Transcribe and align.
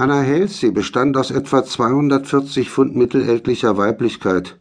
Anna 0.00 0.22
Halsey 0.22 0.70
bestand 0.70 1.16
aus 1.16 1.32
etwa 1.32 1.64
240 1.64 2.70
Pfund 2.70 2.94
mittelältlicher 2.94 3.76
Weiblichkeit, 3.76 4.56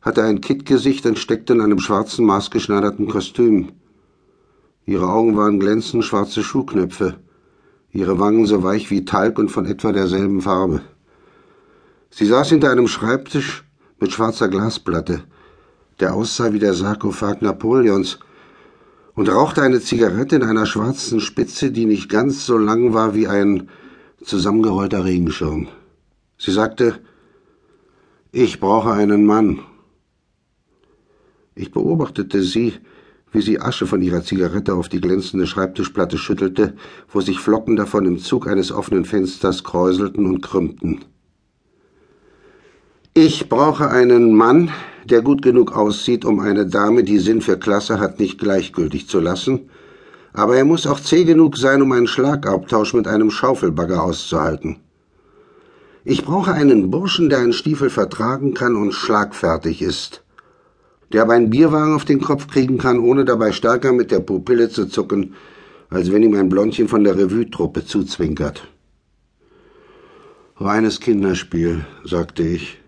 hatte 0.00 0.22
ein 0.22 0.40
Kittgesicht 0.40 1.04
und 1.04 1.18
steckte 1.18 1.52
in 1.52 1.60
einem 1.60 1.78
schwarzen 1.78 2.24
maßgeschneiderten 2.24 3.06
Kostüm. 3.06 3.72
Ihre 4.86 5.10
Augen 5.10 5.36
waren 5.36 5.60
glänzend 5.60 6.06
schwarze 6.06 6.42
Schuhknöpfe, 6.42 7.16
ihre 7.92 8.18
Wangen 8.18 8.46
so 8.46 8.62
weich 8.62 8.90
wie 8.90 9.04
Talg 9.04 9.38
und 9.38 9.50
von 9.50 9.66
etwa 9.66 9.92
derselben 9.92 10.40
Farbe. 10.40 10.80
Sie 12.08 12.24
saß 12.24 12.48
hinter 12.48 12.70
einem 12.70 12.88
Schreibtisch 12.88 13.62
mit 14.00 14.12
schwarzer 14.12 14.48
Glasplatte, 14.48 15.24
der 16.00 16.14
aussah 16.14 16.54
wie 16.54 16.60
der 16.60 16.72
Sarkophag 16.72 17.42
Napoleons, 17.42 18.20
und 19.12 19.28
rauchte 19.28 19.60
eine 19.60 19.82
Zigarette 19.82 20.36
in 20.36 20.44
einer 20.44 20.64
schwarzen 20.64 21.20
Spitze, 21.20 21.72
die 21.72 21.84
nicht 21.84 22.08
ganz 22.08 22.46
so 22.46 22.56
lang 22.56 22.94
war 22.94 23.14
wie 23.14 23.28
ein 23.28 23.68
zusammengerollter 24.26 25.04
Regenschirm. 25.04 25.68
Sie 26.36 26.50
sagte, 26.52 27.00
ich 28.32 28.60
brauche 28.60 28.92
einen 28.92 29.24
Mann. 29.24 29.60
Ich 31.54 31.70
beobachtete 31.70 32.42
sie, 32.42 32.74
wie 33.32 33.40
sie 33.40 33.60
Asche 33.60 33.86
von 33.86 34.02
ihrer 34.02 34.22
Zigarette 34.22 34.74
auf 34.74 34.88
die 34.88 35.00
glänzende 35.00 35.46
Schreibtischplatte 35.46 36.18
schüttelte, 36.18 36.74
wo 37.08 37.20
sich 37.20 37.38
Flocken 37.38 37.76
davon 37.76 38.04
im 38.04 38.18
Zug 38.18 38.46
eines 38.48 38.72
offenen 38.72 39.04
Fensters 39.04 39.64
kräuselten 39.64 40.26
und 40.26 40.42
krümmten. 40.42 41.04
Ich 43.14 43.48
brauche 43.48 43.88
einen 43.90 44.34
Mann, 44.34 44.70
der 45.06 45.22
gut 45.22 45.40
genug 45.40 45.74
aussieht, 45.74 46.24
um 46.24 46.40
eine 46.40 46.66
Dame, 46.66 47.04
die 47.04 47.18
Sinn 47.18 47.40
für 47.40 47.58
Klasse 47.58 48.00
hat, 48.00 48.20
nicht 48.20 48.38
gleichgültig 48.38 49.08
zu 49.08 49.20
lassen, 49.20 49.70
aber 50.36 50.56
er 50.56 50.66
muss 50.66 50.86
auch 50.86 51.00
zäh 51.00 51.24
genug 51.24 51.56
sein, 51.56 51.80
um 51.80 51.92
einen 51.92 52.06
Schlagabtausch 52.06 52.92
mit 52.92 53.08
einem 53.08 53.30
Schaufelbagger 53.30 54.02
auszuhalten. 54.02 54.76
Ich 56.04 56.24
brauche 56.24 56.52
einen 56.52 56.90
Burschen, 56.90 57.30
der 57.30 57.38
einen 57.38 57.54
Stiefel 57.54 57.88
vertragen 57.88 58.52
kann 58.52 58.76
und 58.76 58.92
schlagfertig 58.92 59.80
ist, 59.80 60.22
der 61.10 61.22
aber 61.22 61.32
einen 61.32 61.48
Bierwagen 61.48 61.94
auf 61.94 62.04
den 62.04 62.20
Kopf 62.20 62.48
kriegen 62.48 62.76
kann, 62.76 62.98
ohne 62.98 63.24
dabei 63.24 63.50
stärker 63.50 63.94
mit 63.94 64.10
der 64.10 64.20
Pupille 64.20 64.68
zu 64.68 64.86
zucken, 64.86 65.34
als 65.88 66.12
wenn 66.12 66.22
ihm 66.22 66.34
ein 66.34 66.50
Blondchen 66.50 66.88
von 66.88 67.02
der 67.02 67.16
Revue-Truppe 67.16 67.86
zuzwinkert. 67.86 68.68
Reines 70.58 71.00
Kinderspiel, 71.00 71.86
sagte 72.04 72.42
ich. 72.42 72.78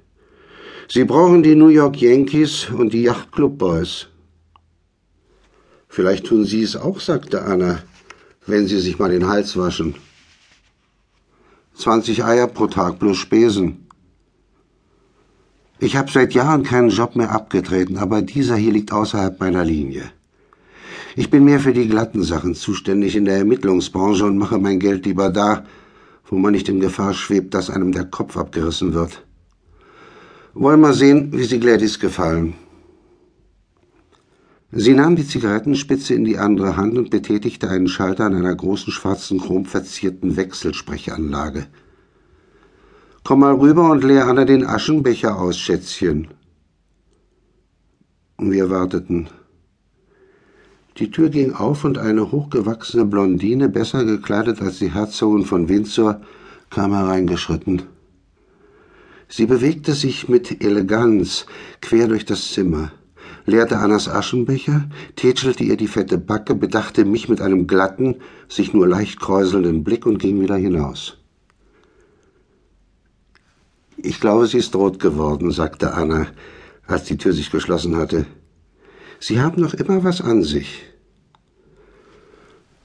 Sie 0.87 1.05
brauchen 1.05 1.43
die 1.43 1.55
New 1.55 1.69
York 1.69 2.01
Yankees 2.01 2.69
und 2.71 2.93
die 2.93 3.03
Yacht 3.03 3.33
Club 3.33 3.57
Boys. 3.57 4.09
Vielleicht 5.99 6.27
tun 6.27 6.45
Sie 6.45 6.63
es 6.63 6.77
auch, 6.77 7.01
sagte 7.01 7.43
Anna, 7.43 7.81
wenn 8.47 8.69
Sie 8.69 8.79
sich 8.79 9.01
mal 9.01 9.11
den 9.11 9.27
Hals 9.27 9.57
waschen. 9.57 9.97
Zwanzig 11.75 12.23
Eier 12.23 12.47
pro 12.47 12.69
Tag 12.69 13.01
plus 13.01 13.17
Spesen. 13.17 13.89
Ich 15.81 15.97
habe 15.97 16.09
seit 16.09 16.35
Jahren 16.35 16.63
keinen 16.63 16.91
Job 16.91 17.17
mehr 17.17 17.33
abgetreten, 17.33 17.97
aber 17.99 18.23
dieser 18.23 18.55
hier 18.55 18.71
liegt 18.71 18.93
außerhalb 18.93 19.41
meiner 19.41 19.65
Linie. 19.65 20.05
Ich 21.17 21.31
bin 21.31 21.45
mehr 21.45 21.59
für 21.59 21.73
die 21.73 21.89
glatten 21.89 22.23
Sachen 22.23 22.55
zuständig 22.55 23.17
in 23.17 23.25
der 23.25 23.39
Ermittlungsbranche 23.39 24.25
und 24.25 24.39
mache 24.39 24.59
mein 24.59 24.79
Geld 24.79 25.05
lieber 25.05 25.31
da, 25.31 25.65
wo 26.29 26.37
man 26.37 26.53
nicht 26.53 26.69
in 26.69 26.79
Gefahr 26.79 27.12
schwebt, 27.12 27.55
dass 27.55 27.71
einem 27.71 27.91
der 27.91 28.05
Kopf 28.05 28.37
abgerissen 28.37 28.95
wird. 28.95 29.25
Wollen 30.55 30.79
wir 30.79 30.93
sehen, 30.93 31.33
wie 31.33 31.43
Sie 31.43 31.59
Gladys 31.59 31.99
gefallen. 31.99 32.55
Sie 34.71 34.93
nahm 34.93 35.17
die 35.17 35.27
Zigarettenspitze 35.27 36.13
in 36.13 36.25
die 36.25 36.37
andere 36.37 36.77
Hand 36.77 36.99
und 36.99 37.09
betätigte 37.09 37.71
einen 37.71 37.89
Schalter 37.89 38.27
an 38.27 38.35
einer 38.35 38.55
großen 38.55 38.93
schwarzen 38.93 39.41
chromverzierten 39.41 40.37
Wechselsprechanlage. 40.37 41.67
Komm 43.25 43.41
mal 43.41 43.55
rüber 43.55 43.91
und 43.91 44.05
leer 44.05 44.27
Anna 44.27 44.45
den 44.45 44.67
Aschenbecher 44.67 45.41
aus, 45.41 45.59
Schätzchen. 45.59 46.29
Wir 48.37 48.69
warteten. 48.69 49.28
Die 50.99 51.11
Tür 51.11 51.31
ging 51.31 51.55
auf 51.55 51.84
und 51.84 51.97
eine 51.97 52.31
hochgewachsene 52.31 53.07
Blondine, 53.07 53.71
besser 53.71 54.05
gekleidet 54.05 54.61
als 54.61 54.81
die 54.81 54.93
Herzogin 54.93 55.47
von 55.47 55.69
Windsor, 55.71 56.21
kam 56.69 56.93
hereingeschritten. 56.93 57.83
Sie 59.28 59.47
bewegte 59.47 59.95
sich 59.95 60.28
mit 60.28 60.62
Eleganz 60.62 61.47
quer 61.81 62.09
durch 62.09 62.27
das 62.27 62.53
Zimmer 62.53 62.93
leerte 63.48 63.78
Annas 63.78 64.09
Aschenbecher, 64.09 64.88
tätschelte 65.16 65.64
ihr 65.64 65.76
die 65.76 65.88
fette 65.88 66.19
Backe, 66.19 66.54
bedachte 66.54 67.04
mich 67.04 67.28
mit 67.28 67.41
einem 67.41 67.66
glatten, 67.66 68.16
sich 68.48 68.72
nur 68.72 68.86
leicht 68.86 69.20
kräuselnden 69.20 69.84
Blick 69.84 70.06
und 70.06 70.19
ging 70.19 70.41
wieder 70.41 70.56
hinaus. 70.56 71.16
Ich 73.97 74.20
glaube, 74.20 74.47
sie 74.47 74.59
ist 74.59 74.76
rot 74.76 75.00
geworden, 75.00 75.50
sagte 75.50 75.94
Anna, 75.94 76.28
als 76.86 77.04
die 77.04 77.16
Tür 77.16 77.32
sich 77.32 77.50
geschlossen 77.50 77.97
hatte. 77.97 78.26
Sie 79.19 79.41
haben 79.41 79.60
noch 79.60 79.75
immer 79.75 80.04
was 80.04 80.20
an 80.20 80.44
sich. 80.44 80.84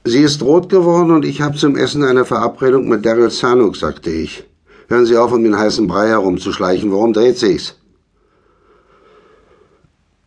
Sie 0.06 0.19
ist 0.19 0.41
rot 0.41 0.69
geworden 0.69 1.12
und 1.12 1.24
ich 1.24 1.41
habe 1.41 1.56
zum 1.56 1.75
Essen 1.78 2.03
eine 2.03 2.25
Verabredung 2.25 2.90
mit 2.90 3.06
Daryl 3.06 3.30
Sanuk, 3.30 3.78
sagte 3.78 4.09
ich. 4.09 4.44
Hören 4.88 5.06
Sie 5.06 5.16
auf, 5.16 5.31
um 5.31 5.44
den 5.44 5.57
heißen 5.57 5.88
Brei 5.88 6.09
herumzuschleichen. 6.09 6.91
Worum 6.91 7.13
dreht 7.13 7.38
sich's? 7.38 7.75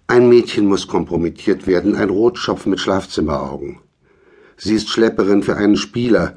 Ein 0.08 0.28
Mädchen 0.28 0.66
muss 0.66 0.86
kompromittiert 0.86 1.66
werden, 1.66 1.96
ein 1.96 2.10
Rotschopf 2.10 2.66
mit 2.66 2.78
Schlafzimmeraugen. 2.78 3.80
Sie 4.56 4.74
ist 4.74 4.88
Schlepperin 4.88 5.42
für 5.42 5.56
einen 5.56 5.76
Spieler 5.76 6.36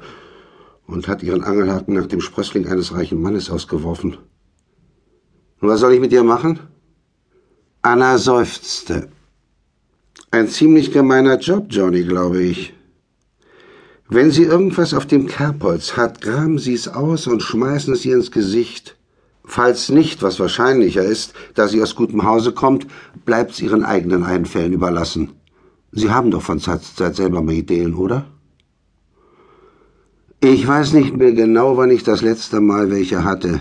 und 0.86 1.06
hat 1.06 1.22
ihren 1.22 1.44
Angelhaken 1.44 1.94
nach 1.94 2.06
dem 2.06 2.20
Sprössling 2.20 2.66
eines 2.66 2.92
reichen 2.94 3.22
Mannes 3.22 3.48
ausgeworfen. 3.48 4.18
Und 5.60 5.68
was 5.68 5.80
soll 5.80 5.92
ich 5.92 6.00
mit 6.00 6.12
ihr 6.12 6.24
machen? 6.24 6.58
Anna 7.82 8.18
seufzte. 8.18 9.08
Ein 10.32 10.48
ziemlich 10.48 10.92
gemeiner 10.92 11.38
Job, 11.38 11.66
Johnny, 11.70 12.02
glaube 12.02 12.42
ich. 12.42 12.74
Wenn 14.08 14.32
Sie 14.32 14.42
irgendwas 14.42 14.94
auf 14.94 15.06
dem 15.06 15.28
Kerbholz 15.28 15.96
hat, 15.96 16.20
graben 16.20 16.58
Sie 16.58 16.74
es 16.74 16.88
aus 16.88 17.28
und 17.28 17.42
schmeißen 17.42 17.94
es 17.94 18.04
ihr 18.04 18.16
ins 18.16 18.32
Gesicht. 18.32 18.96
Falls 19.52 19.88
nicht, 19.88 20.22
was 20.22 20.38
wahrscheinlicher 20.38 21.02
ist, 21.02 21.34
da 21.54 21.66
sie 21.66 21.82
aus 21.82 21.96
gutem 21.96 22.22
Hause 22.22 22.52
kommt, 22.52 22.86
bleibt's 23.24 23.60
ihren 23.60 23.82
eigenen 23.82 24.22
Einfällen 24.22 24.72
überlassen. 24.72 25.32
Sie 25.90 26.08
haben 26.08 26.30
doch 26.30 26.42
von 26.42 26.60
Zeit 26.60 26.84
zu 26.84 26.94
Zeit 26.94 27.16
selber 27.16 27.42
mal 27.42 27.54
Ideen, 27.54 27.94
oder? 27.96 28.26
Ich 30.40 30.64
weiß 30.64 30.92
nicht 30.92 31.16
mehr 31.16 31.32
genau, 31.32 31.76
wann 31.76 31.90
ich 31.90 32.04
das 32.04 32.22
letzte 32.22 32.60
Mal 32.60 32.92
welche 32.92 33.24
hatte. 33.24 33.60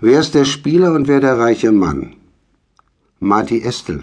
Wer 0.00 0.18
ist 0.18 0.34
der 0.34 0.44
Spieler 0.44 0.92
und 0.92 1.06
wer 1.06 1.20
der 1.20 1.38
reiche 1.38 1.70
Mann? 1.70 2.16
Marty 3.20 3.60
Estel. 3.62 4.02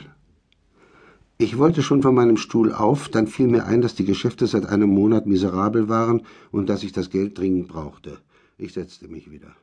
Ich 1.38 1.58
wollte 1.58 1.84
schon 1.84 2.04
von 2.04 2.16
meinem 2.16 2.38
Stuhl 2.38 2.72
auf, 2.72 3.10
dann 3.10 3.28
fiel 3.28 3.48
mir 3.48 3.66
ein, 3.66 3.82
dass 3.82 3.96
die 3.96 4.06
Geschäfte 4.06 4.48
seit 4.48 4.66
einem 4.68 4.92
Monat 4.92 5.26
miserabel 5.26 5.90
waren 5.90 6.22
und 6.52 6.70
dass 6.70 6.84
ich 6.84 6.94
das 6.94 7.10
Geld 7.10 7.38
dringend 7.38 7.68
brauchte. 7.68 8.20
Ich 8.58 8.72
setzte 8.72 9.10
mich 9.10 9.30
wieder. 9.30 9.58